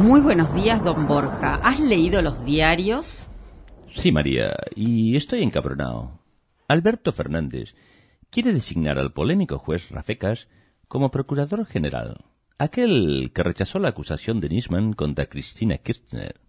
[0.00, 1.56] Muy buenos días, don Borja.
[1.56, 3.28] ¿Has leído los diarios?
[3.94, 6.22] Sí, María, y estoy encabronado.
[6.68, 7.74] Alberto Fernández
[8.30, 10.48] quiere designar al polémico juez Rafecas
[10.88, 12.24] como procurador general,
[12.56, 16.40] aquel que rechazó la acusación de Nisman contra Cristina Kirchner,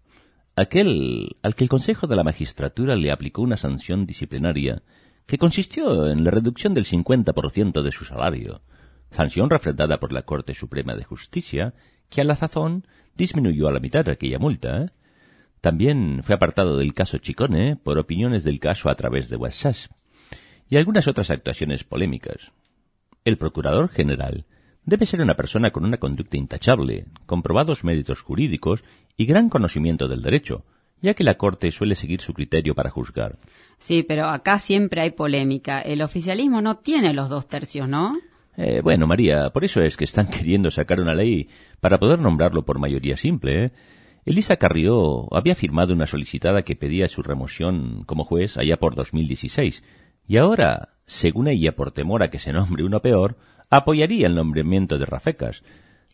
[0.55, 4.81] aquel al que el Consejo de la Magistratura le aplicó una sanción disciplinaria
[5.25, 8.61] que consistió en la reducción del 50% de su salario,
[9.09, 11.73] sanción refrendada por la Corte Suprema de Justicia,
[12.11, 14.83] que a la sazón disminuyó a la mitad aquella multa.
[14.83, 14.87] ¿eh?
[15.61, 19.75] También fue apartado del caso Chicone por opiniones del caso a través de WhatsApp
[20.69, 22.51] y algunas otras actuaciones polémicas.
[23.25, 24.45] El Procurador General
[24.85, 28.83] debe ser una persona con una conducta intachable, comprobados méritos jurídicos
[29.15, 30.65] y gran conocimiento del derecho,
[31.01, 33.37] ya que la Corte suele seguir su criterio para juzgar.
[33.79, 35.81] Sí, pero acá siempre hay polémica.
[35.81, 38.13] El oficialismo no tiene los dos tercios, ¿no?
[38.57, 41.49] Eh, bueno, María, por eso es que están queriendo sacar una ley
[41.79, 43.65] para poder nombrarlo por mayoría simple.
[43.65, 43.71] ¿eh?
[44.25, 49.83] Elisa Carrió había firmado una solicitada que pedía su remoción como juez allá por 2016,
[50.27, 53.37] y ahora, según ella, por temor a que se nombre uno peor,
[53.69, 55.63] apoyaría el nombramiento de Rafecas.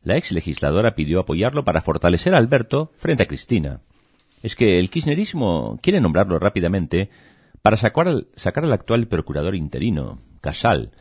[0.04, 3.82] La ex legisladora pidió apoyarlo para fortalecer a Alberto frente a Cristina.
[4.42, 7.10] Es que el kirchnerismo quiere nombrarlo rápidamente
[7.62, 10.92] para sacar al, sacar al actual procurador interino, Casal,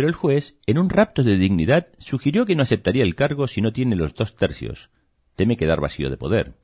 [0.00, 3.60] pero el juez, en un rapto de dignidad, sugirió que no aceptaría el cargo si
[3.60, 4.88] no tiene los dos tercios.
[5.36, 6.54] Teme quedar vacío de poder.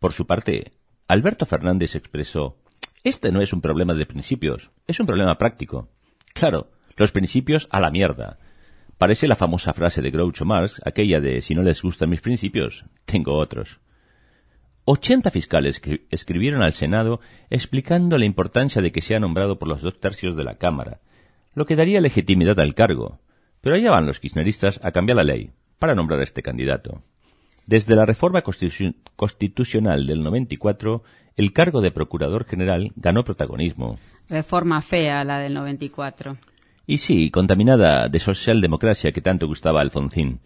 [0.00, 0.72] Por su parte,
[1.06, 2.56] Alberto Fernández expresó
[3.04, 5.90] Este no es un problema de principios, es un problema práctico.
[6.32, 8.38] Claro, los principios a la mierda.
[8.96, 12.86] Parece la famosa frase de Groucho Marx, aquella de si no les gustan mis principios,
[13.04, 13.80] tengo otros.
[14.86, 20.00] Ochenta fiscales escribieron al Senado explicando la importancia de que sea nombrado por los dos
[20.00, 21.02] tercios de la Cámara,
[21.54, 23.20] lo que daría legitimidad al cargo.
[23.60, 27.02] Pero allá van los kirchneristas a cambiar la ley para nombrar a este candidato.
[27.66, 31.02] Desde la reforma constitucional del 94,
[31.36, 33.98] el cargo de Procurador General ganó protagonismo.
[34.28, 36.36] Reforma fea la del 94.
[36.86, 40.40] Y sí, contaminada de socialdemocracia que tanto gustaba a Alfonsín.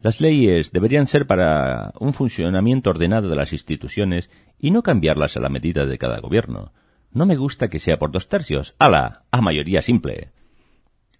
[0.00, 5.40] Las leyes deberían ser para un funcionamiento ordenado de las instituciones y no cambiarlas a
[5.40, 6.72] la medida de cada gobierno.
[7.12, 8.74] No me gusta que sea por dos tercios.
[8.78, 9.22] ¡Hala!
[9.30, 10.30] A mayoría simple.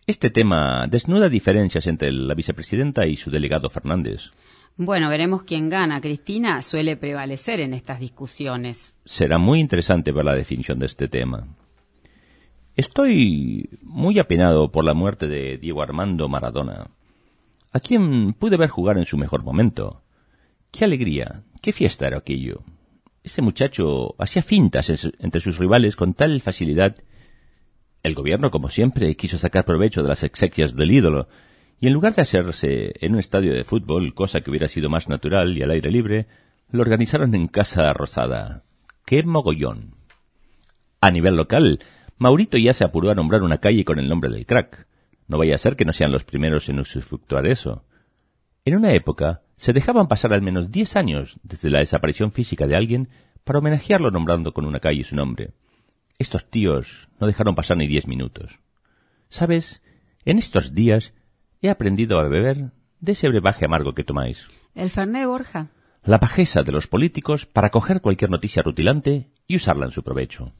[0.09, 4.31] Este tema desnuda diferencias entre la vicepresidenta y su delegado Fernández.
[4.79, 6.01] Bueno, veremos quién gana.
[6.01, 8.95] Cristina suele prevalecer en estas discusiones.
[9.05, 11.47] Será muy interesante ver la definición de este tema.
[12.75, 16.87] Estoy muy apenado por la muerte de Diego Armando Maradona,
[17.71, 20.01] a quien pude ver jugar en su mejor momento.
[20.71, 22.63] Qué alegría, qué fiesta era aquello.
[23.23, 26.97] Ese muchacho hacía fintas entre sus rivales con tal facilidad
[28.03, 31.29] el gobierno, como siempre, quiso sacar provecho de las exequias del ídolo,
[31.81, 35.09] y en lugar de hacerse en un estadio de fútbol, cosa que hubiera sido más
[35.09, 36.27] natural y al aire libre,
[36.71, 38.65] lo organizaron en Casa Rosada.
[39.05, 39.95] ¡Qué mogollón!
[41.01, 41.81] A nivel local,
[42.19, 44.87] Maurito ya se apuró a nombrar una calle con el nombre del crack.
[45.29, 47.85] No vaya a ser que no sean los primeros en usufructuar eso.
[48.65, 52.77] En una época, se dejaban pasar al menos diez años desde la desaparición física de
[52.77, 53.09] alguien
[53.45, 55.53] para homenajearlo nombrando con una calle su nombre.
[56.19, 58.59] Estos tíos no dejaron pasar ni diez minutos.
[59.29, 59.83] ¿Sabes?
[60.25, 61.15] En estos días
[61.63, 64.49] he aprendido a beber de ese brebaje amargo que tomáis.
[64.75, 65.71] ¿El Fernet Borja?
[66.03, 70.53] La pajeza de los políticos para coger cualquier noticia rutilante y usarla en su provecho.